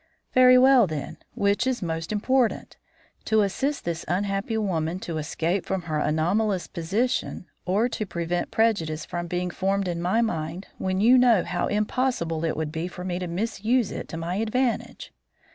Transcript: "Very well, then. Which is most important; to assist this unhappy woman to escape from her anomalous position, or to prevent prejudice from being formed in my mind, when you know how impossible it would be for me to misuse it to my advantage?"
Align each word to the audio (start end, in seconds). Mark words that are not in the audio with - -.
"Very 0.33 0.57
well, 0.57 0.87
then. 0.87 1.17
Which 1.35 1.67
is 1.67 1.83
most 1.83 2.11
important; 2.11 2.75
to 3.25 3.43
assist 3.43 3.85
this 3.85 4.03
unhappy 4.07 4.57
woman 4.57 4.97
to 5.01 5.19
escape 5.19 5.63
from 5.63 5.83
her 5.83 5.99
anomalous 5.99 6.65
position, 6.65 7.45
or 7.67 7.87
to 7.89 8.07
prevent 8.07 8.49
prejudice 8.49 9.05
from 9.05 9.27
being 9.27 9.51
formed 9.51 9.87
in 9.87 10.01
my 10.01 10.21
mind, 10.23 10.65
when 10.79 11.01
you 11.01 11.19
know 11.19 11.43
how 11.43 11.67
impossible 11.67 12.43
it 12.43 12.57
would 12.57 12.71
be 12.71 12.87
for 12.87 13.03
me 13.03 13.19
to 13.19 13.27
misuse 13.27 13.91
it 13.91 14.07
to 14.07 14.17
my 14.17 14.37
advantage?" 14.37 15.13